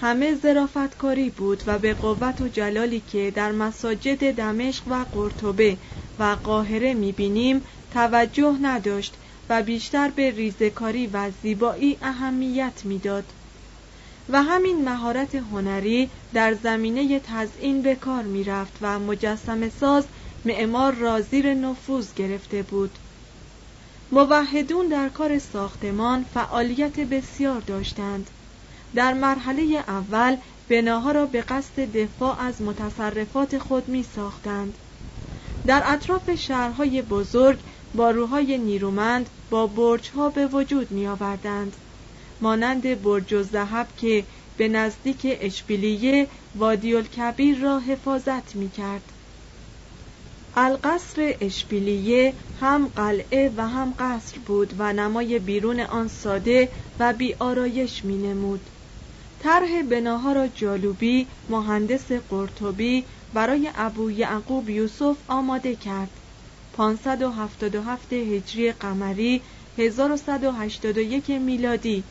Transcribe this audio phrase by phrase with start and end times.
[0.00, 5.78] همه زرافتکاری بود و به قوت و جلالی که در مساجد دمشق و قرطبه
[6.18, 9.16] و قاهره می‌بینیم توجه نداشت
[9.48, 13.34] و بیشتر به ریزکاری و زیبایی اهمیت می‌داد.
[14.28, 20.08] و همین مهارت هنری در زمینه تزئین به کار می‌رفت و مجسم ساز
[20.44, 22.98] معمار را زیر نفوذ گرفته بود.
[24.10, 28.30] موحدون در کار ساختمان فعالیت بسیار داشتند.
[28.96, 30.36] در مرحله اول
[30.68, 34.78] بناها را به قصد دفاع از متصرفات خود می ساختند
[35.66, 37.58] در اطراف شهرهای بزرگ
[37.94, 41.76] باروهای نیرومند با برجها به وجود می آوردند
[42.40, 44.24] مانند برج و زهب که
[44.56, 49.12] به نزدیک اشبیلیه وادی الکبیر را حفاظت می کرد
[50.54, 56.68] القصر اشبیلیه هم قلعه و هم قصر بود و نمای بیرون آن ساده
[56.98, 58.70] و بی آرایش می نمود
[59.42, 63.04] طرح بناها را جالوبی مهندس قرطبی
[63.34, 66.10] برای ابو یعقوب یوسف آماده کرد.
[66.76, 69.42] 577 هجری قمری
[69.78, 72.04] 1181 میلادی.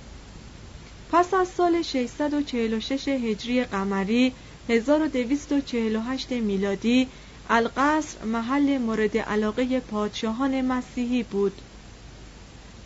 [1.11, 4.33] پس از سال 646 هجری قمری
[4.69, 7.07] 1248 میلادی
[7.49, 11.61] القصر محل مورد علاقه پادشاهان مسیحی بود.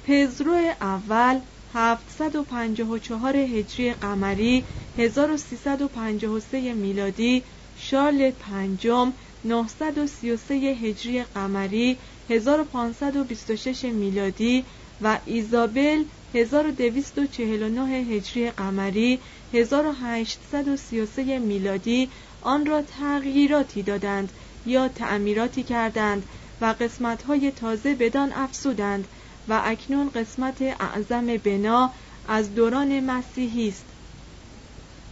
[0.08, 1.40] پزرو اول
[1.74, 4.64] 754 هجری قمری
[4.98, 7.44] 1353 میلادی
[7.78, 9.14] شارل پنجم
[9.44, 11.98] 933 هجری قمری
[12.30, 14.64] 1526 میلادی
[15.02, 16.04] و ایزابل
[16.34, 19.20] 1249 هجری قمری
[19.54, 22.10] 1833 میلادی
[22.42, 24.32] آن را تغییراتی دادند
[24.66, 26.24] یا تعمیراتی کردند
[26.62, 29.08] و قسمت‌های تازه بدان افزودند.
[29.49, 31.91] و اکنون قسمت اعظم بنا
[32.29, 33.85] از دوران مسیحی است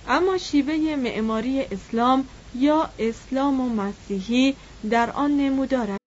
[0.09, 2.25] اما شیوه معماری اسلام
[2.55, 4.57] یا اسلام و مسیحی
[4.91, 6.03] در آن نمودار است.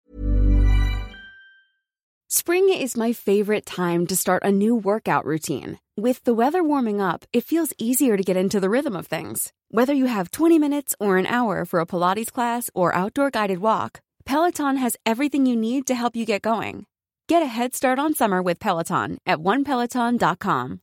[2.30, 5.80] Spring is my favorite time to start a new workout routine.
[5.98, 9.54] With the weather warming up, it feels easier to get into the rhythm of things.
[9.70, 13.60] Whether you have 20 minutes or an hour for a Pilates class or outdoor guided
[13.60, 16.86] walk, Peloton has everything you need to help you get going.
[17.31, 20.81] Get a head start on summer with Peloton at onepeloton.com.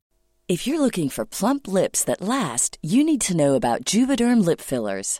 [0.47, 4.61] If you're looking for plump lips that last, you need to know about Juvederm lip
[4.61, 5.19] fillers.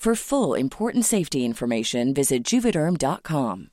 [0.00, 3.70] For full important safety information visit juvederm.com.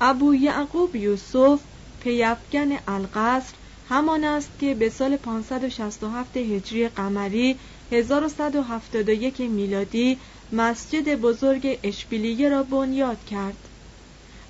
[0.00, 1.60] ابو یعقوب یوسف
[2.02, 3.54] پیافگن القصر
[3.88, 7.56] همان است که به سال 567 هجری قمری
[7.92, 10.18] 1171 میلادی
[10.52, 13.68] مسجد بزرگ اشبیلیه را بنیاد کرد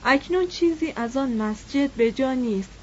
[0.05, 2.80] اکنون چیزی از آن مسجد به جا نیست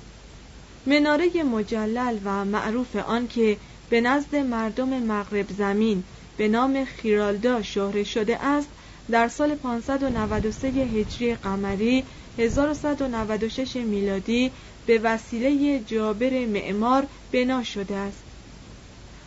[0.88, 3.58] مناره مجلل و معروف آن که
[3.90, 6.04] به نزد مردم مغرب زمین
[6.38, 8.68] به نام خیرالدا شهره شده است
[9.12, 12.04] در سال 593 هجری قمری
[12.38, 14.52] 1196 میلادی
[14.86, 18.24] به وسیله جابر معمار بنا شده است.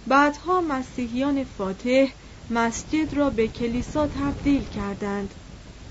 [0.07, 2.07] بعدها مسیحیان فاتح
[2.51, 5.35] مسجد را به کلیسا تبدیل کردند.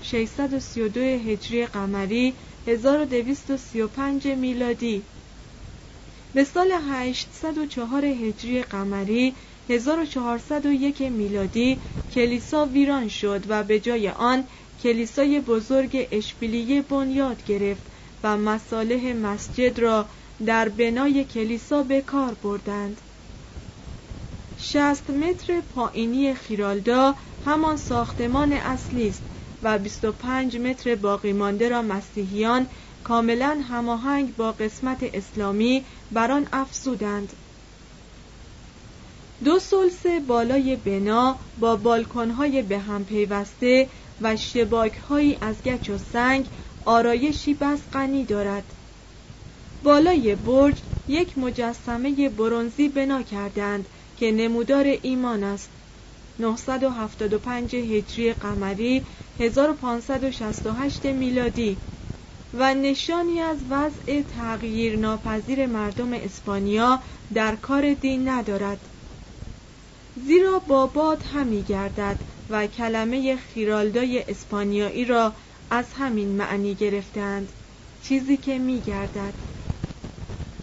[0.02, 2.34] 632 هجری قمری
[2.66, 5.02] 1235 میلادی
[6.34, 9.36] به سال 804 هجری قمری
[9.68, 11.80] 1401 میلادی
[12.10, 14.48] کلیسا ویران شد و به جای آن
[14.82, 17.86] کلیسای بزرگ اشبیلیه بنیاد گرفت
[18.22, 20.08] و مصالح مسجد را
[20.46, 23.00] در بنای کلیسا به کار بردند.
[24.56, 29.24] 60 متر پایینی خیرالدا همان ساختمان اصلی است
[29.62, 32.66] و 25 متر باقی مانده را مسیحیان
[33.04, 37.32] کاملا هماهنگ با قسمت اسلامی بر آن افزودند.
[39.44, 43.88] دو سلس بالای بنا با بالکنهای به هم پیوسته
[44.20, 46.46] و شباکهایی از گچ و سنگ
[46.84, 48.64] آرایشی بس غنی دارد.
[49.82, 50.74] بالای برج
[51.08, 53.86] یک مجسمه برونزی بنا کردند
[54.18, 55.68] که نمودار ایمان است.
[56.38, 59.02] 975 هجری قمری
[59.38, 61.78] 1568 میلادی.
[62.54, 67.02] و نشانی از وضع تغییر ناپذیر مردم اسپانیا
[67.34, 68.88] در کار دین ندارد.
[70.16, 72.16] زیرا با باد همی گردد
[72.48, 75.34] و کلمه خیرالدای اسپانیایی را
[75.70, 77.52] از همین معنی گرفتند.
[78.02, 79.34] چیزی که می گردد.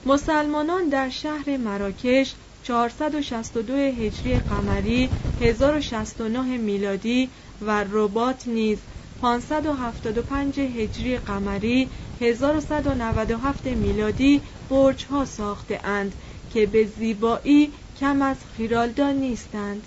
[0.05, 7.29] مسلمانان در شهر مراکش 462 هجری قمری 1069 میلادی
[7.61, 8.79] و رباط نیز
[9.21, 11.89] 575 هجری قمری
[12.21, 16.15] 1197 میلادی برج ها ساخته اند
[16.53, 19.83] که به زیبایی کم از خیرالدا نیستند.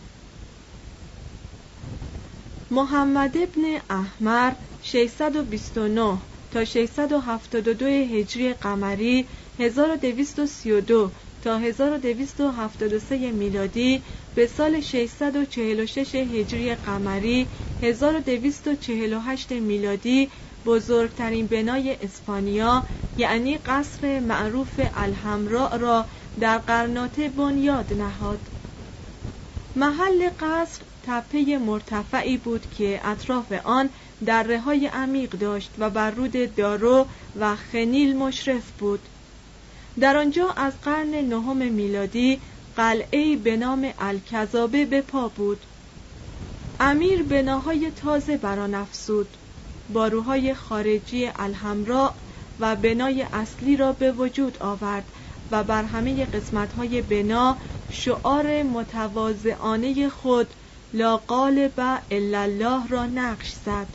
[2.71, 6.19] محمد ابن احمر 629
[6.53, 9.27] تا 672 هجری قمری
[9.59, 11.11] 1232
[11.43, 14.03] تا 1273 میلادی
[14.35, 17.47] به سال 646 هجری قمری
[17.83, 20.31] 1248 میلادی
[20.67, 22.85] بزرگترین بنای اسپانیا
[23.17, 26.05] یعنی قصر معروف الحمراء را
[26.41, 28.41] در قرناطه بنیاد نهاد.
[29.77, 33.89] محل قصر تپه مرتفعی بود که اطراف آن
[34.27, 37.07] دره های عمیق داشت و بر رود دارو
[37.41, 39.01] و خنیل مشرف بود.
[40.01, 42.41] در آنجا از قرن نهم میلادی
[42.77, 45.61] قلعه به نام الکذابه به پا بود.
[46.83, 49.29] امیر بناهای تازه بران افسود
[49.93, 52.13] باروهای خارجی الحمراء
[52.61, 55.05] و بنای اصلی را به وجود آورد
[55.51, 57.57] و بر همه قسمتهای بنا
[57.91, 60.47] شعار متواضعانه خود
[60.93, 63.87] لا قالب الا الله را نقش زد.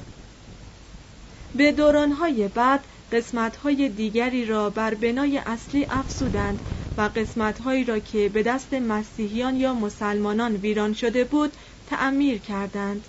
[1.55, 6.59] به دورانهای بعد قسمتهای دیگری را بر بنای اصلی افزودند
[6.97, 11.51] و قسمتهایی را که به دست مسیحیان یا مسلمانان ویران شده بود
[11.87, 13.07] تعمیر کردند.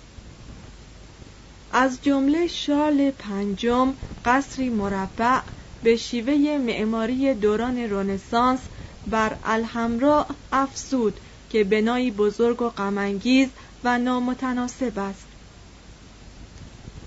[1.71, 3.93] از جمله شارل پنجم
[4.25, 5.39] قصری مربع
[5.83, 8.59] به شیوه معماری دوران رنسانس
[9.05, 11.19] بر الحمرا افزود
[11.49, 13.49] که بنایی بزرگ و غمانگیز
[13.83, 15.27] و نامتناسب است.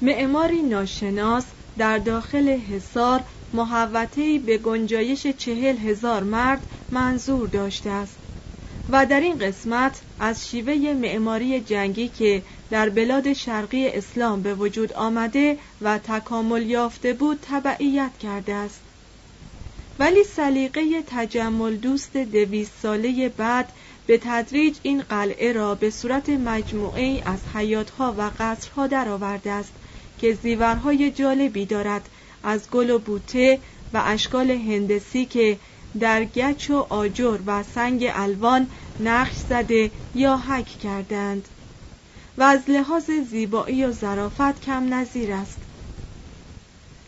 [0.00, 1.47] معماری ناشناس
[1.79, 8.20] در داخل حصار محوطه‌ای به گنجایش چهل هزار مرد منظور داشته است.
[8.92, 14.92] و در این قسمت از شیوه معماری جنگی که در بلاد شرقی اسلام به وجود
[14.92, 18.80] آمده و تکامل یافته بود تبعیت کرده است.
[19.99, 23.73] ولی سلیقه تجمل دوست دویست ساله بعد
[24.06, 29.73] به تدریج این قلعه را به صورت مجموعه از حیاتها و قصرها درآورده است
[30.18, 32.09] که زیورهای جالبی دارد
[32.42, 33.61] از گل و بوته
[33.92, 35.59] و اشکال هندسی که
[35.99, 38.70] در گچ و آجر و سنگ الوان
[39.00, 41.49] نقش زده یا حک کردند.
[42.38, 45.59] و از لحاظ زیبایی و ظرافت کم نظیر است.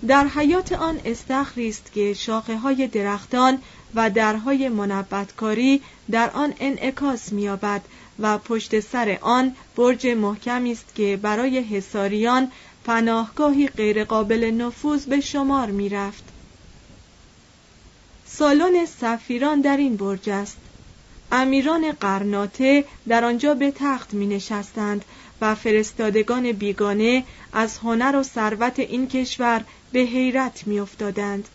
[0.06, 3.62] در حیات آن استخری است که شاخه های درختان
[3.94, 7.82] و درهای منبتکاری در آن انعکاس می‌یابد
[8.18, 12.52] و پشت سر آن برج محکمی است که برای حساریان
[12.84, 16.31] پناهگاهی غیرقابل نفوذ به شمار می‌رفت.
[18.38, 20.56] سالن سفیران در این برج است
[21.32, 25.04] امیران قرناطه در آنجا به تخت می نشستند
[25.40, 31.48] و فرستادگان بیگانه از هنر و ثروت این کشور به حیرت می افتادند.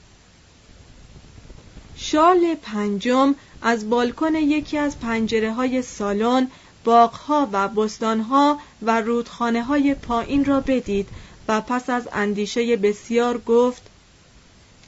[1.96, 6.52] شال پنجم از بالکن یکی از پنجره های سالن
[6.84, 11.10] باغها و بستانها و رودخانه های پایین را بدید
[11.48, 13.82] و پس از اندیشه بسیار گفت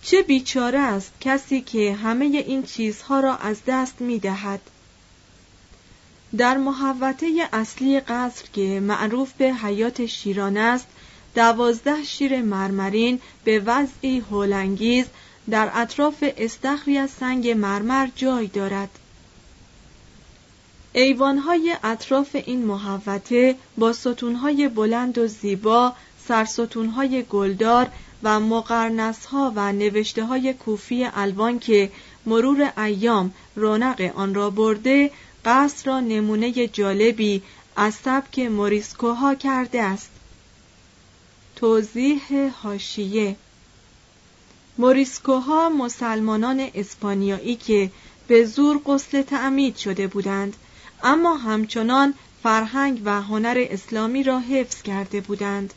[0.03, 4.61] چه بیچاره است کسی که همه این چیزها را از دست می دهد.
[6.37, 10.87] در محوطه اصلی قصر که معروف به حیات شیران است
[11.35, 15.05] دوازده شیر مرمرین به وضعی هولانگیز
[15.49, 18.89] در اطراف استخری از سنگ مرمر جای دارد
[20.93, 25.93] ایوانهای اطراف این محوطه با ستونهای بلند و زیبا
[26.27, 27.87] سرستونهای گلدار
[28.23, 31.91] و مقرنسها و نوشته های کوفی الوان که
[32.25, 35.11] مرور ایام رونق آن را برده
[35.45, 37.41] قصر را نمونه جالبی
[37.75, 40.09] از سبک موریسکوها کرده است.
[41.55, 43.35] توضیح هاشیه
[44.77, 47.91] موریسکوها مسلمانان اسپانیایی که
[48.27, 50.55] به زور قسل تعمید شده بودند
[51.03, 55.73] اما همچنان فرهنگ و هنر اسلامی را حفظ کرده بودند.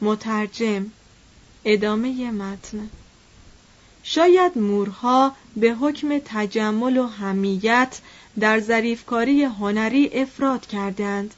[0.00, 0.86] مترجم
[1.64, 2.90] ادامه متن
[4.02, 8.00] شاید مورها به حکم تجمل و همیت
[8.40, 11.34] در ظریفکاری هنری افراد کردند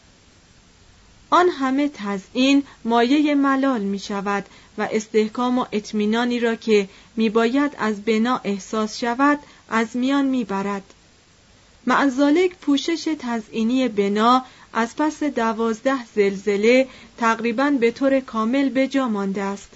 [1.30, 4.46] آن همه تزئین مایه ملال می شود
[4.78, 9.38] و استحکام و اطمینانی را که می باید از بنا احساس شود
[9.68, 10.82] از میان می برد.
[11.86, 16.88] معزالک پوشش تزئینی بنا از پس دوازده زلزله
[17.18, 19.70] تقریبا به طور کامل به جا مانده است.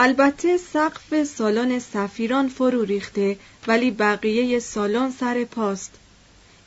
[0.00, 5.90] البته سقف سالن سفیران فرو ریخته ولی بقیه سالن سر پاست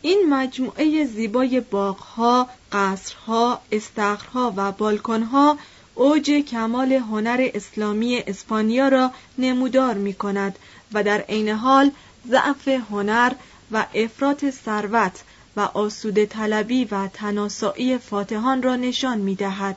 [0.02, 5.58] این مجموعه زیبای باغها، قصرها، استخرها و بالکنها
[5.96, 10.60] اوج کمال هنر اسلامی اسپانیا را نمودار می کند
[10.94, 11.92] و در عین حال
[12.28, 13.32] ضعف هنر
[13.72, 15.24] و افراط ثروت
[15.56, 19.76] و آسوده طلبی و تناسایی فاتحان را نشان می دهد.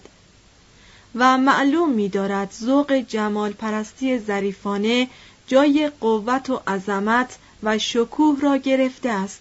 [1.15, 5.09] و معلوم می دارد ذوق جمال پرستی ظریفانه
[5.47, 9.41] جای قوت و عظمت و شکوه را گرفته است.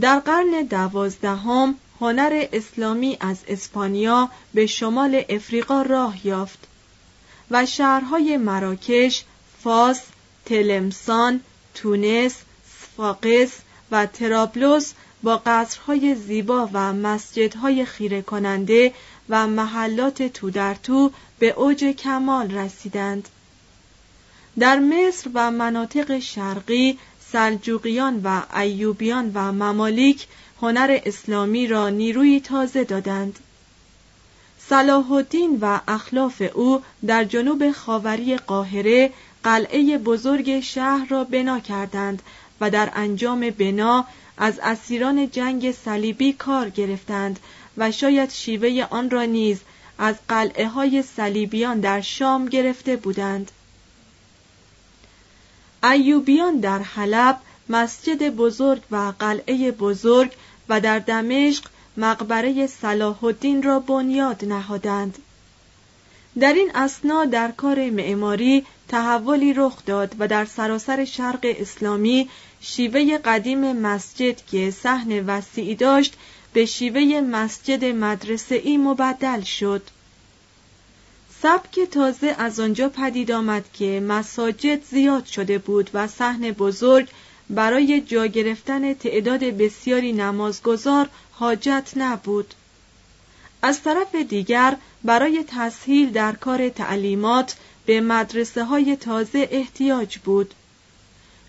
[0.00, 6.58] در قرن دوازدهم هنر اسلامی از اسپانیا به شمال افریقا راه یافت
[7.50, 9.24] و شهرهای مراکش،
[9.62, 10.02] فاس،
[10.44, 11.40] تلمسان،
[11.74, 12.36] تونس،
[12.80, 13.52] سفاقس
[13.90, 14.92] و ترابلوس
[15.22, 18.92] با قصرهای زیبا و مسجدهای خیره کننده
[19.30, 23.28] و محلات تو در تو به اوج کمال رسیدند.
[24.58, 26.98] در مصر و مناطق شرقی
[27.32, 30.26] سلجوقیان و ایوبیان و ممالیک
[30.62, 33.38] هنر اسلامی را نیروی تازه دادند.
[34.68, 39.12] صلاح الدین و اخلاف او در جنوب خاوری قاهره
[39.44, 42.22] قلعه بزرگ شهر را بنا کردند
[42.60, 44.04] و در انجام بنا
[44.38, 47.38] از اسیران جنگ صلیبی کار گرفتند
[47.78, 49.60] و شاید شیوه آن را نیز
[49.98, 53.50] از قلعه های صلیبیان در شام گرفته بودند.
[55.84, 60.32] ایوبیان در حلب مسجد بزرگ و قلعه بزرگ
[60.68, 61.64] و در دمشق
[61.96, 65.18] مقبره صلاح الدین را بنیاد نهادند.
[66.40, 72.28] در این اسنا در کار معماری تحولی رخ داد و در سراسر شرق اسلامی
[72.60, 76.16] شیوه قدیم مسجد که صحن وسیعی داشت
[76.52, 79.82] به شیوه مسجد مدرسه ای مبدل شد.
[81.42, 87.08] سبک تازه از آنجا پدید آمد که مساجد زیاد شده بود و صحن بزرگ
[87.50, 92.54] برای جا گرفتن تعداد بسیاری نمازگزار حاجت نبود.
[93.62, 100.54] از طرف دیگر برای تسهیل در کار تعلیمات به مدرسه های تازه احتیاج بود.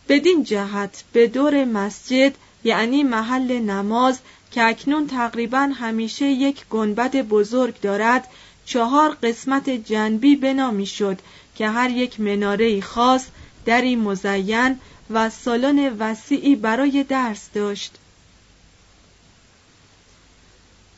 [0.10, 4.20] بدین جهت به دور مسجد یعنی محل نماز
[4.52, 8.28] که اکنون تقریبا همیشه یک گنبد بزرگ دارد
[8.66, 11.18] چهار قسمت جنبی بنا می‌شد
[11.56, 13.26] که هر یک مناره خاص
[13.66, 14.80] دری مزین
[15.10, 17.96] و سالن وسیعی برای درس داشت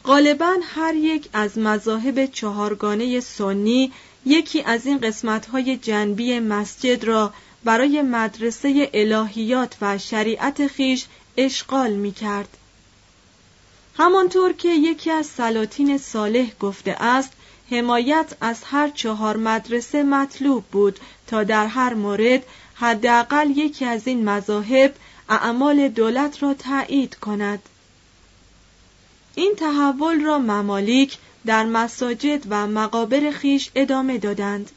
[0.06, 3.92] غالبا هر یک از مذاهب چهارگانه سنی
[4.26, 11.06] یکی از این قسمتهای جنبی مسجد را برای مدرسه الهیات و شریعت خیش
[11.38, 12.58] اشغال می کرد.
[13.98, 17.32] همانطور که یکی از سلاطین صالح گفته است
[17.72, 22.44] حمایت از هر چهار مدرسه مطلوب بود تا در هر مورد
[22.76, 24.96] حداقل یکی از این مذاهب
[25.30, 27.60] اعمال دولت را تایید کند.
[29.36, 34.72] این تحول را ممالیک در مساجد و مقابر خیش ادامه دادند.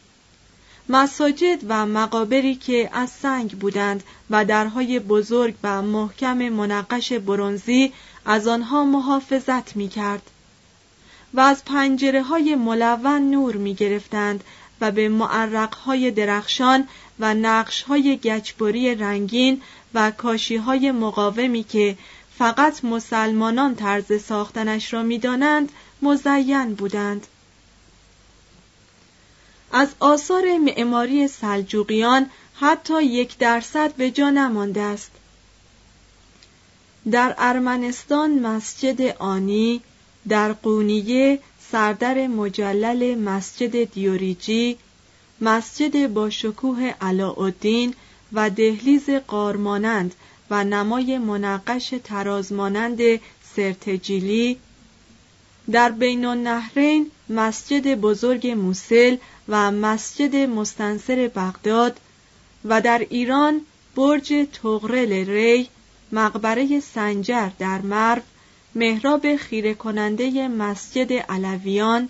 [0.88, 7.92] مساجد و مقابری که از سنگ بودند و درهای بزرگ و محکم منقش برونزی
[8.24, 10.30] از آنها محافظت می کرد
[11.34, 14.44] و از پنجره های ملون نور می گرفتند
[14.80, 16.88] و به معرق های درخشان
[17.20, 19.62] و نقش های گچبری رنگین
[19.94, 21.98] و کاشی های مقاومی که
[22.38, 27.26] فقط مسلمانان طرز ساختنش را می‌دانند مزین بودند.
[29.72, 35.10] از آثار معماری سلجوقیان حتی یک درصد به جا نمانده است.
[37.10, 39.80] در ارمنستان مسجد آنی
[40.28, 41.38] در قونیه
[41.70, 44.78] سردر مجلل مسجد دیوریجی
[45.40, 47.94] مسجد با شکوه علاءالدین
[48.32, 50.14] و دهلیز قارمانند
[50.50, 53.00] و نمای منقش ترازمانند
[53.56, 54.58] سرتجیلی
[55.70, 59.16] در بین النهرین مسجد بزرگ موسل
[59.48, 62.00] و مسجد مستنصر بغداد
[62.64, 63.60] و در ایران
[63.96, 65.68] برج تغرل ری
[66.14, 68.22] مقبره سنجر در مرو
[68.74, 72.08] محراب خیره کننده مسجد علویان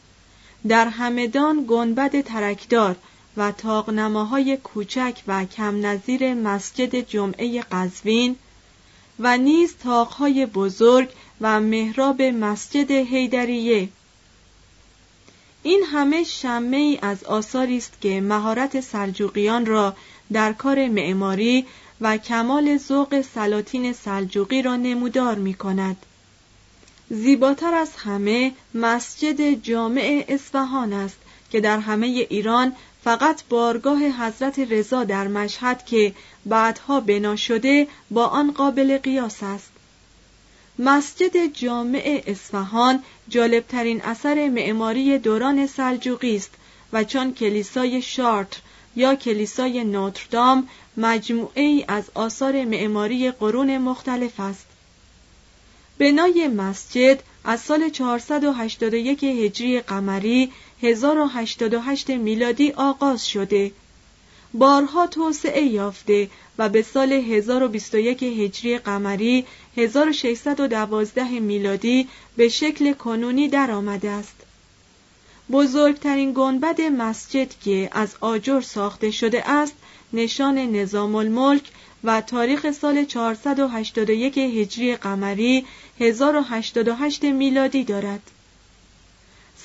[0.69, 2.97] در همدان گنبد ترکدار
[3.37, 8.37] و تاقنماهای کوچک و کم نظیر مسجد جمعه قزوین
[9.19, 11.09] و نیز تاقهای بزرگ
[11.41, 13.89] و محراب مسجد هیدریه
[15.63, 19.97] این همه شمه ای از آثاری است که مهارت سلجوقیان را
[20.33, 21.67] در کار معماری
[22.05, 25.97] و کمال ذوق سلاطین سلجوقی را نمودار می کند.
[27.11, 31.17] زیباتر از همه مسجد جامع اصفهان است
[31.51, 32.73] که در همه ایران
[33.05, 36.15] فقط بارگاه حضرت رضا در مشهد که
[36.47, 39.71] بعدها بنا شده با آن قابل قیاس است
[40.79, 46.51] مسجد جامع اصفهان جالبترین اثر معماری دوران سلجوقی است
[46.93, 48.59] و چون کلیسای شارتر
[48.97, 54.67] یا کلیسای نوتردام مجموعه ای از آثار معماری قرون مختلف است.
[55.99, 60.53] بنای مسجد از سال 481 هجری قمری
[60.83, 63.73] 1088 میلادی آغاز شده.
[64.55, 74.11] بارها توسعه یافته و به سال 1021 هجری قمری 1612 میلادی به شکل کنونی درآمده
[74.11, 74.37] است.
[75.53, 79.75] بزرگترین گنبد مسجد که از آجر ساخته شده است
[80.15, 81.63] نشان نظام الملک
[82.05, 85.67] و تاریخ سال 481 هجری قمری
[86.01, 88.31] 1088 میلادی دارد.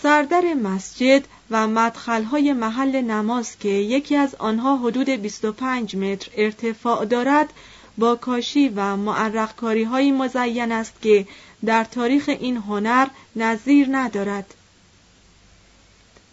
[0.02, 7.54] سردر مسجد و مدخلهای محل نماز که یکی از آنها حدود 25 متر ارتفاع دارد
[7.98, 11.28] با کاشی و معرقکاری های مزین است که
[11.66, 14.54] در تاریخ این هنر نظیر ندارد.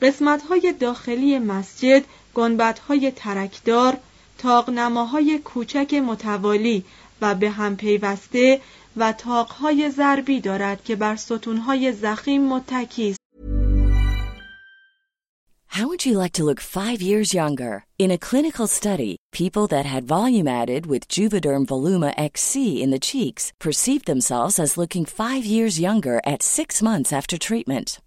[0.02, 2.04] قسمت های داخلی مسجد
[2.36, 3.96] گنبدهای ترکدار
[4.38, 6.84] تاقنماهای کوچک متوالی
[7.20, 8.60] و به هم پیوسته
[8.96, 13.16] و تاقهای ضربی دارد که بر ستونهای زخیم متکی
[15.78, 17.84] How would you like to look 5 years younger?
[17.98, 23.04] In a clinical study, people that had volume added with Juvederm Voluma XC in the
[23.10, 27.88] cheeks perceived themselves as looking 5 years younger at 6 months after treatment.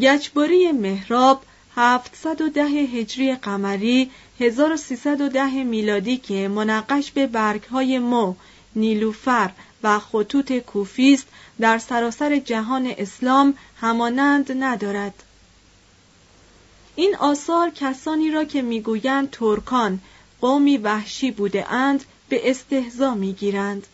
[0.00, 1.42] گچبری مهراب
[1.76, 8.34] 710 هجری قمری 1310 میلادی که منقش به برگهای مو،
[8.76, 9.50] نیلوفر
[9.82, 11.26] و خطوط کوفیست
[11.60, 15.22] در سراسر جهان اسلام همانند ندارد.
[16.96, 20.00] این آثار کسانی را که می‌گویند ترکان
[20.40, 23.86] قومی وحشی بوده اند به استهزا می‌گیرند.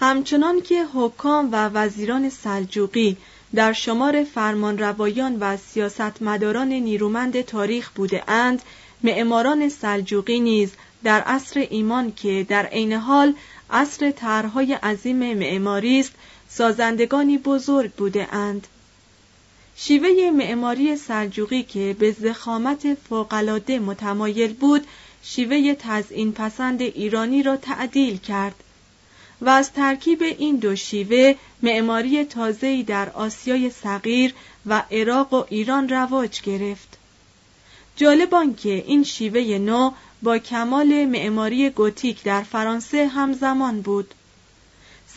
[0.00, 3.16] همچنان که حکام و وزیران سلجوقی
[3.54, 8.62] در شمار فرمانروایان و سیاستمداران نیرومند تاریخ بوده اند
[9.02, 10.72] معماران سلجوقی نیز
[11.04, 13.34] در عصر ایمان که در عین حال
[13.70, 16.12] عصر طرحهای عظیم معماری است
[16.48, 18.66] سازندگانی بزرگ بوده اند.
[19.76, 24.86] شیوه معماری سلجوقی که به زخامت فوقالعاده متمایل بود
[25.22, 28.54] شیوه تزئین پسند ایرانی را تعدیل کرد.
[29.42, 34.34] و از ترکیب این دو شیوه معماری تازه‌ای در آسیای صغیر
[34.66, 36.98] و عراق و ایران رواج گرفت.
[37.96, 39.90] جالب آنکه این شیوه نو
[40.22, 44.14] با کمال معماری گوتیک در فرانسه همزمان بود.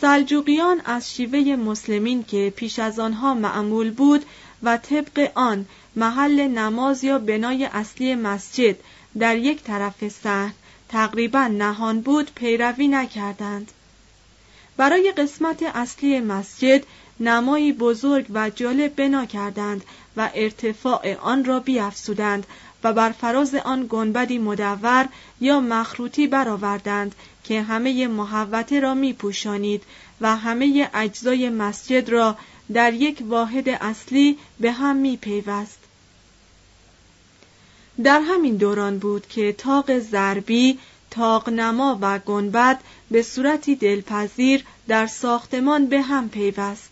[0.00, 4.24] سلجوقیان از شیوه مسلمین که پیش از آنها معمول بود
[4.62, 8.76] و طبق آن محل نماز یا بنای اصلی مسجد
[9.18, 10.52] در یک طرف صحن
[10.88, 13.72] تقریبا نهان بود پیروی نکردند.
[14.76, 16.84] برای قسمت اصلی مسجد
[17.20, 19.84] نمایی بزرگ و جالب بنا کردند
[20.16, 22.46] و ارتفاع آن را بیافزودند
[22.84, 25.08] و بر فراز آن گنبدی مدور
[25.40, 29.82] یا مخروطی برآوردند که همه محوطه را می پوشانید
[30.20, 32.36] و همه اجزای مسجد را
[32.72, 35.78] در یک واحد اصلی به هم می پیوست.
[38.04, 40.78] در همین دوران بود که تاق زربی
[41.48, 46.90] نما و گنبد به صورتی دلپذیر در ساختمان به هم پیوست.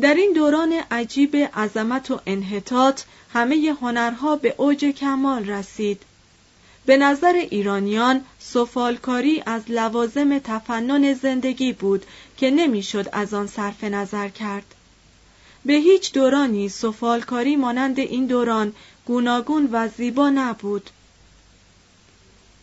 [0.00, 6.02] در این دوران عجیب عظمت و انحطاط همه هنرها به اوج کمال رسید.
[6.86, 14.28] به نظر ایرانیان سفالکاری از لوازم تفنن زندگی بود که نمی‌شد از آن صرف نظر
[14.28, 14.74] کرد.
[15.64, 18.72] به هیچ دورانی سفالکاری مانند این دوران
[19.06, 20.90] گوناگون و زیبا نبود.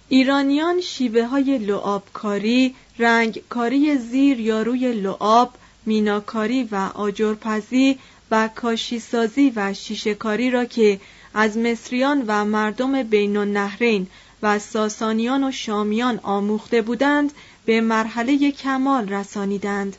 [0.10, 5.54] ایرانیان شیوه های لعابکاری، رنگکاری زیر یا روی لعاب،
[5.86, 8.00] میناکاری و آجرپزی
[8.32, 11.00] و کاشیسازی و شیشکاری را که
[11.34, 14.08] از مصریان و مردم بین النهرین
[14.44, 17.32] و ساسانیان و شامیان آموخته بودند
[17.66, 19.98] به مرحله کمال رسانیدند.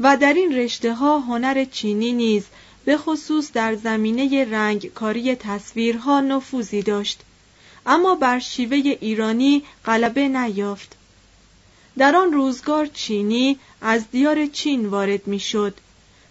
[0.00, 2.44] و در این رشته ها هنر چینی نیز
[2.84, 7.22] به خصوص در زمینه رنگکاری تصویرها نفوذی داشت.
[7.86, 10.96] اما بر شیوه ایرانی غلبه نیافت.
[11.98, 15.74] در آن روزگار چینی از دیار چین وارد می‌شد.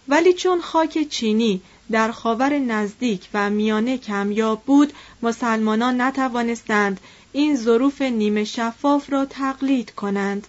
[0.08, 4.92] ولی چون خاک چینی در خاور نزدیک و میانه کمیاب بود
[5.22, 7.00] مسلمانان نتوانستند
[7.32, 10.46] این ظروف نیمه شفاف را تقلید کنند.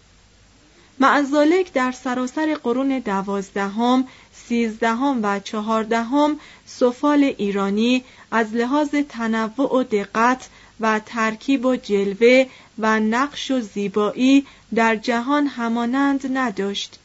[0.99, 10.49] معزالک در سراسر قرون دوازدهم، سیزدهم و چهاردهم سفال ایرانی از لحاظ تنوع و دقت
[10.79, 12.45] و ترکیب و جلوه
[12.79, 16.99] و نقش و زیبایی در جهان همانند نداشت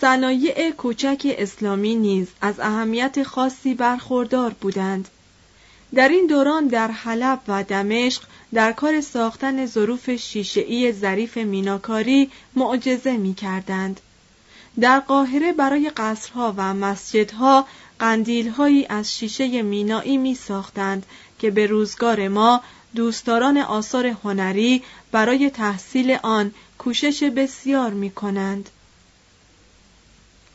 [0.00, 5.08] صنایع کوچک اسلامی نیز از اهمیت خاصی برخوردار بودند
[5.94, 8.22] در این دوران در حلب و دمشق
[8.54, 14.00] در کار ساختن ظروف شیشهای ظریف میناکاری معجزه می کردند.
[14.80, 17.66] در قاهره برای قصرها و مسجدها
[17.98, 21.06] قندیلهایی از شیشه مینایی می ساختند
[21.42, 22.62] که به روزگار ما
[22.94, 28.70] دوستداران آثار هنری برای تحصیل آن کوشش بسیار می کنند.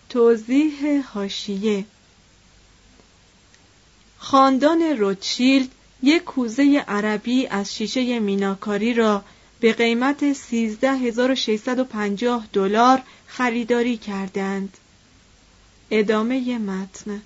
[0.10, 1.86] توضیح هاشیه
[4.18, 5.70] خاندان روتشیلد
[6.04, 9.24] یک کوزه عربی از شیشه میناکاری را
[9.60, 14.78] به قیمت 13650 دلار خریداری کردند.
[15.92, 17.22] ادامه متن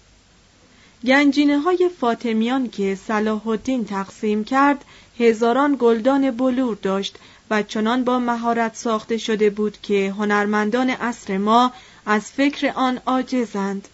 [1.05, 4.85] گنجینه های فاطمیان که صلاح الدین تقسیم کرد
[5.19, 7.15] هزاران گلدان بلور داشت
[7.49, 11.71] و چنان با مهارت ساخته شده بود که هنرمندان عصر ما
[12.05, 13.87] از فکر آن عاجزند.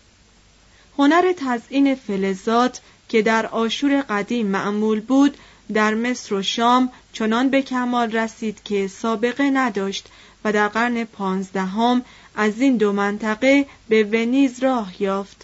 [0.98, 5.38] هنر تزئین فلزات که در آشور قدیم معمول بود
[5.74, 10.08] در مصر و شام چنان به کمال رسید که سابقه نداشت
[10.46, 12.02] و در قرن پانزدهم
[12.36, 15.37] از این دو منطقه به ونیز راه یافت.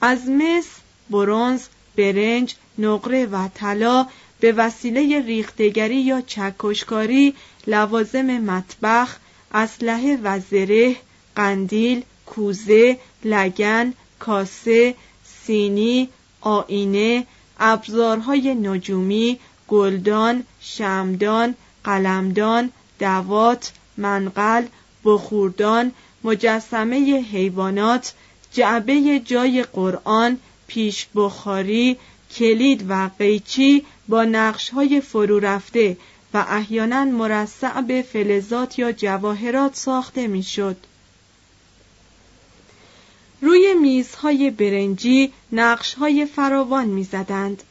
[0.00, 0.66] از مس
[1.10, 1.62] برونز
[1.96, 4.06] برنج نقره و طلا
[4.40, 7.34] به وسیله ریختگری یا چکشکاری
[7.66, 9.16] لوازم مطبخ
[9.52, 10.96] اسلحه و زره
[11.36, 14.94] قندیل کوزه لگن کاسه
[15.44, 16.08] سینی
[16.40, 17.26] آینه
[17.60, 24.64] ابزارهای نجومی گلدان شمدان قلمدان دوات منقل
[25.04, 25.92] بخوردان
[26.24, 28.14] مجسمه حیوانات
[28.52, 31.96] جعبه جای قرآن پیش بخاری
[32.36, 35.96] کلید و قیچی با نقش های فرو رفته
[36.34, 40.76] و احیانا مرصع به فلزات یا جواهرات ساخته می‌شد.
[43.40, 47.62] روی میزهای برنجی نقش های فراوان می‌زدند.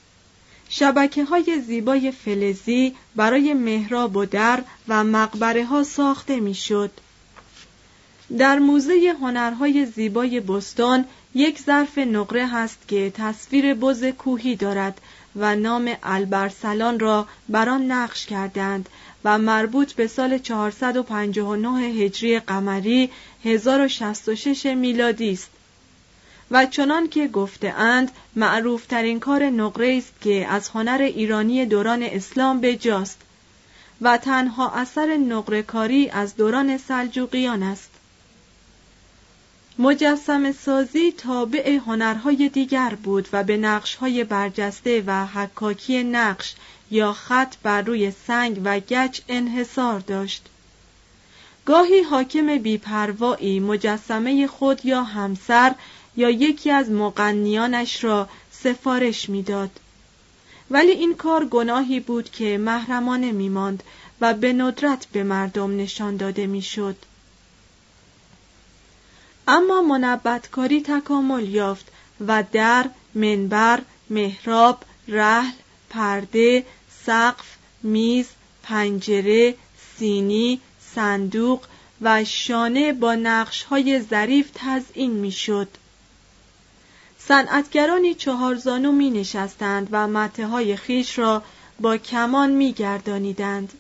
[0.70, 6.92] شبکه های زیبای فلزی برای محراب و در و مقبره ها ساخته می‌شد.
[8.38, 15.02] در موزه هنرهای زیبای بستان یک ظرف نقره هست که تصویر بز کوهی دارد
[15.36, 18.90] و نام البرسلان را بر آن نقش کردند
[19.24, 23.10] و مربوط به سال 459 هجری قمری
[23.44, 25.50] 1066 میلادی است.
[26.52, 32.04] و چنان که گفته اند معروف ترین کار نقره است که از هنر ایرانی دوران
[32.04, 33.22] اسلام به جاست
[34.02, 37.97] و تنها اثر نقره کاری از دوران سلجوقیان است.
[39.80, 46.56] مجسم سازی تابع هنرهای دیگر بود و به نقشهای برجسته و حکاکی نقش
[46.92, 50.46] یا خط بر روی سنگ و گچ انحصار داشت
[51.66, 55.76] گاهی حاکم بیپروایی مجسمه خود یا همسر
[56.16, 59.80] یا یکی از مقنیانش را سفارش می‌داد
[60.72, 63.84] ولی این کار گناهی بود که محرمانه میماند
[64.22, 66.96] و به ندرت به مردم نشان داده می‌شد.
[69.48, 71.86] اما منبتکاری تکامل یافت
[72.28, 75.52] و در منبر محراب رحل
[75.90, 76.66] پرده
[77.06, 77.46] سقف
[77.84, 78.28] میز
[78.64, 79.56] پنجره
[79.98, 80.62] سینی
[80.96, 81.66] صندوق
[82.02, 85.68] و شانه با نقش های ظریف تزئین می‌شد.
[87.20, 91.44] صنعتگرانی چهارزانو می نشستند و مته های خیش را
[91.80, 93.74] با کمان می گردانیدند.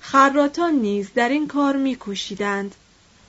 [0.00, 2.74] خراتان نیز در این کار می کوشیدند.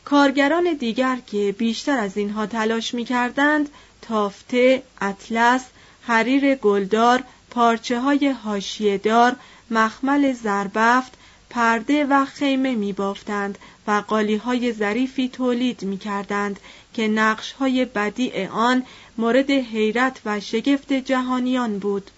[0.09, 3.69] کارگران دیگر که بیشتر از اینها تلاش می کردند
[4.01, 5.65] تافته، اطلس،
[6.01, 8.35] حریر گلدار، پارچه های
[8.97, 9.35] دار،
[9.71, 11.13] مخمل زربفت،
[11.49, 16.59] پرده و خیمه می بافتند و قالی های ظریفی تولید می کردند
[16.93, 18.83] که نقش های بدیع آن
[19.17, 22.11] مورد حیرت و شگفت جهانیان بود.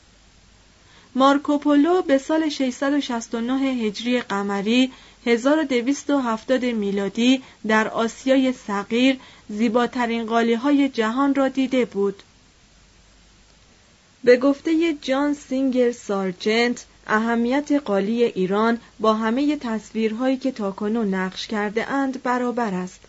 [1.16, 4.92] مارکوپولو به سال 669 هجری قمری
[5.26, 12.24] 1270 میلادی در آسیای صغیر زیباترین قالی های جهان را دیده بود.
[14.24, 21.92] به گفته جان سینگر سارجنت اهمیت قالی ایران با همه تصویرهایی که تاکنون نقش کرده
[21.92, 23.02] اند برابر است.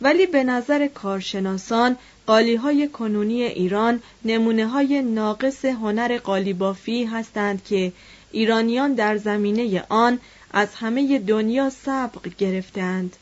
[0.00, 7.92] ولی به نظر کارشناسان قالی های کنونی ایران نمونه های ناقص هنر قالیبافی هستند که
[8.32, 10.18] ایرانیان در زمینه آن
[10.50, 13.16] از همه دنیا سبق گرفتند.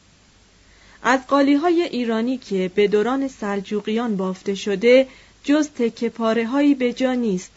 [1.03, 5.09] از قالی های ایرانی که به دوران سلجوقیان بافته شده
[5.45, 7.51] جز تکه پاره هایی به جا نیست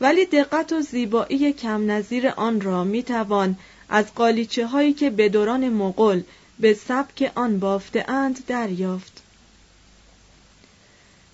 [0.00, 5.28] ولی دقت و زیبایی کم نظیر آن را می توان از قالیچه هایی که به
[5.28, 6.22] دوران مغول
[6.58, 9.22] به سبک آن بافته اند دریافت.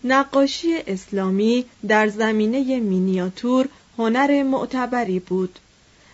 [0.05, 5.59] نقاشی اسلامی در زمینه مینیاتور هنر معتبری بود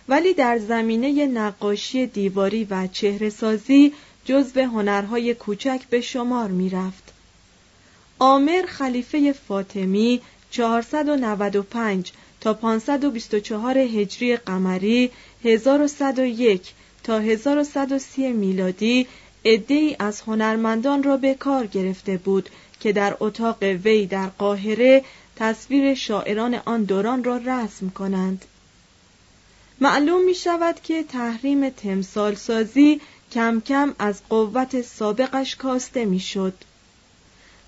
[0.09, 3.93] ولی در زمینه نقاشی دیواری و چهره سازی
[4.25, 7.13] جزو هنرهای کوچک به شمار می رفت.
[8.19, 15.11] آمر خلیفه فاطمی 495 تا 524 هجری قمری
[15.43, 19.07] 1101 تا 1130 میلادی
[19.45, 25.03] عدهای از هنرمندان را به کار گرفته بود که در اتاق وی در قاهره
[25.35, 28.45] تصویر شاعران آن دوران را رسم کنند
[29.81, 36.53] معلوم می شود که تحریم تمثال سازی کم کم از قوت سابقش کاسته می شد.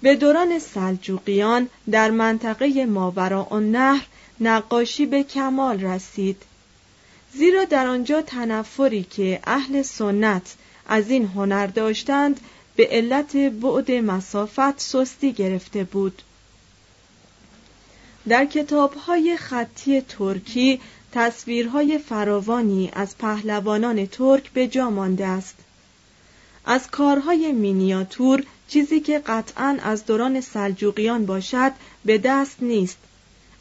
[0.01, 4.05] به دوران سلجوقیان در منطقه ماورا نهر
[4.39, 6.43] نقاشی به کمال رسید
[7.33, 10.55] زیرا در آنجا تنفری که اهل سنت
[10.87, 12.39] از این هنر داشتند
[12.75, 16.21] به علت بعد مسافت سستی گرفته بود
[18.27, 20.81] در کتابهای خطی ترکی
[21.17, 25.55] تصویرهای فراوانی از پهلوانان ترک به جا مانده است.
[26.65, 31.71] از کارهای مینیاتور چیزی که قطعا از دوران سلجوقیان باشد
[32.05, 32.97] به دست نیست.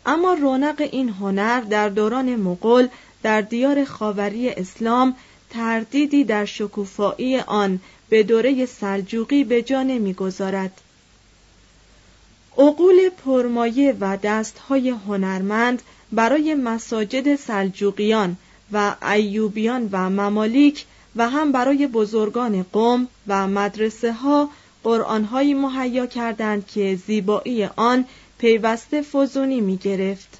[0.07, 2.89] اما رونق این هنر در دوران مغول
[3.23, 5.17] در دیار خاوری اسلام
[5.51, 10.81] تردیدی در شکوفایی آن به دوره سلجوقی به جا نمی‌گذارد.
[12.59, 18.37] عقول پرمایه و دستهای هنرمند برای مساجد سلجوقیان
[18.73, 20.85] و ایوبیان و ممالیک
[21.17, 24.51] و هم برای بزرگان قوم و مدرسه ها
[24.85, 28.05] قرآنهایی مهیا کردند که زیبایی آن
[28.39, 30.39] پیوسته فزونی می گرفت.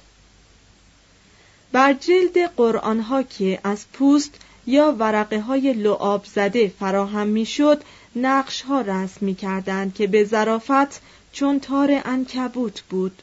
[1.71, 4.35] بر جلد قرآنها که از پوست
[4.67, 7.83] یا ورقه های لعاب زده فراهم می شد
[8.15, 11.01] نقش ها رسم می کردند که به ظرافت
[11.31, 13.21] چون تار انکبوت بود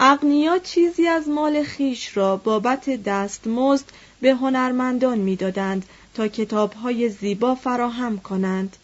[0.00, 3.84] اغنیا چیزی از مال خیش را بابت دستمزد
[4.20, 8.76] به هنرمندان می‌دادند تا کتابهای زیبا فراهم کنند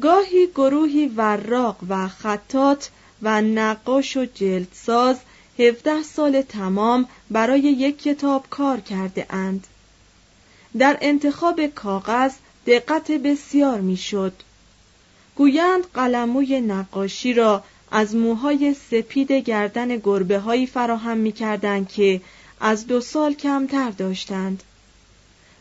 [0.00, 2.90] گاهی گروهی وراق و خطات
[3.22, 5.16] و نقاش و جلدساز
[5.58, 9.66] هفده سال تمام برای یک کتاب کار کرده اند.
[10.78, 12.32] در انتخاب کاغذ
[12.66, 14.32] دقت بسیار می‌شد.
[15.36, 21.32] گویند قلموی نقاشی را از موهای سپید گردن گربه هایی فراهم می
[21.88, 22.20] که
[22.60, 24.62] از دو سال کمتر داشتند.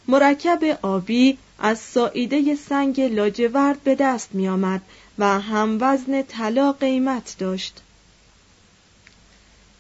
[0.08, 4.82] مرکب آبی از ساییده سنگ لاجورد به دست می آمد
[5.20, 7.82] و هم وزن طلا قیمت داشت.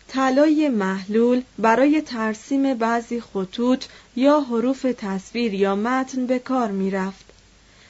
[0.07, 7.25] طلای محلول برای ترسیم بعضی خطوط یا حروف تصویر یا متن به کار می رفت.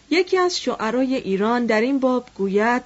[0.10, 2.84] یکی از شعرای ایران در این باب گوید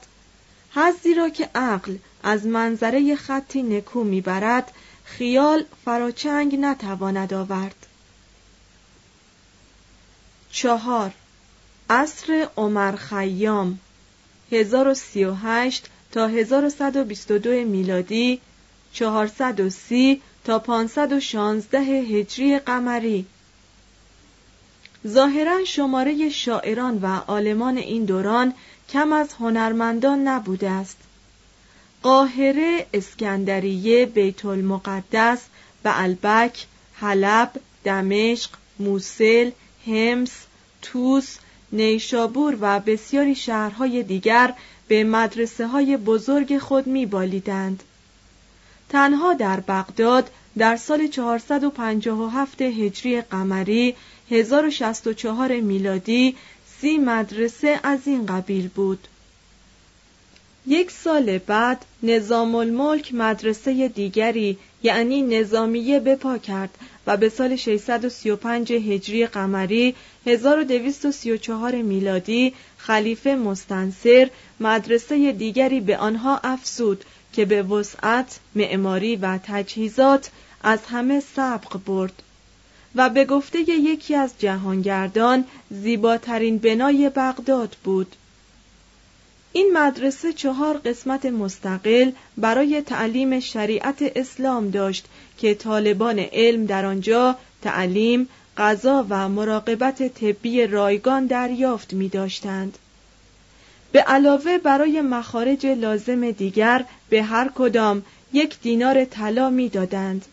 [0.73, 4.71] حزی را که عقل از منظره خطی نکو می‌برد
[5.03, 7.85] خیال فراچنگ نتواند آورد.
[10.51, 11.11] چهار
[11.89, 13.79] عصر عمر خیام
[14.51, 18.41] 1038 تا 1122 میلادی
[18.93, 23.25] 430 تا 516 هجری قمری.
[25.07, 28.53] ظاهرا شماره شاعران و عالمان این دوران
[28.89, 30.97] کم از هنرمندان نبوده است
[32.03, 35.39] قاهره، اسکندریه، بیت المقدس،
[35.85, 37.51] و البک، حلب،
[37.83, 38.49] دمشق،
[38.79, 39.51] موسل،
[39.87, 40.31] همس،
[40.81, 41.37] توس،
[41.71, 44.53] نیشابور و بسیاری شهرهای دیگر
[44.87, 47.83] به مدرسه های بزرگ خود می بالیدند.
[48.89, 53.95] تنها در بغداد در سال 457 هجری قمری
[54.31, 56.35] 1064 میلادی
[56.81, 59.07] سی مدرسه از این قبیل بود.
[60.67, 66.69] یک سال بعد نظام الملک مدرسه دیگری یعنی نظامیه بپا کرد
[67.07, 77.05] و به سال 635 هجری قمری 1234 میلادی خلیفه مستنصر مدرسه دیگری به آنها افزود
[77.33, 80.31] که به وسعت، معماری و تجهیزات
[80.63, 82.23] از همه سبق برد.
[82.95, 88.15] و به گفته یکی از جهانگردان زیباترین بنای بغداد بود
[89.53, 95.05] این مدرسه چهار قسمت مستقل برای تعلیم شریعت اسلام داشت
[95.37, 102.77] که طالبان علم در آنجا تعلیم، غذا و مراقبت طبی رایگان دریافت می داشتند.
[103.91, 110.25] به علاوه برای مخارج لازم دیگر به هر کدام یک دینار طلا می دادند.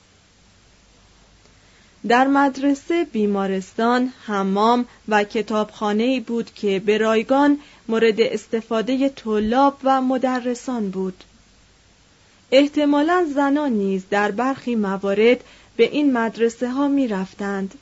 [2.09, 10.91] در مدرسه بیمارستان، حمام و کتابخانه بود که به رایگان مورد استفاده طلاب و مدرسان
[10.91, 11.25] بود.
[12.51, 15.45] احتمالا زنان نیز در برخی موارد
[15.77, 17.75] به این مدرسه ها می رفتند.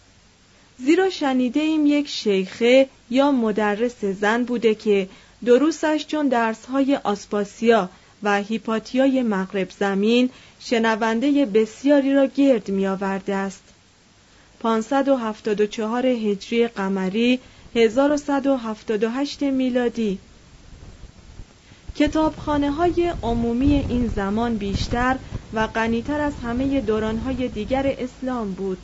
[0.78, 5.08] زیرا شنیده ایم یک شیخه یا مدرس زن بوده که
[5.44, 7.88] دروسش چون درس های آسپاسیا
[8.22, 13.73] و هیپاتیای مغرب زمین شنونده بسیاری را گرد می آورده است.
[14.64, 17.40] 574 هجری قمری
[17.74, 20.18] 1178 میلادی.
[21.96, 25.16] کتابخانه های عمومی این زمان بیشتر
[25.52, 28.78] و غنیتر از همه دورانهای دیگر اسلام بود.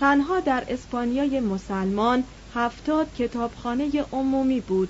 [0.00, 2.24] تنها در اسپانیای مسلمان
[2.54, 4.88] هفتاد کتابخانه عمومی بود.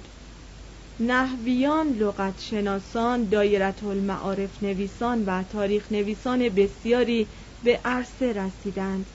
[1.01, 7.26] نحویان، لغت شناسان، دایرت المعارف نویسان و تاریخ نویسان بسیاری
[7.64, 9.07] به عرصه رسیدند.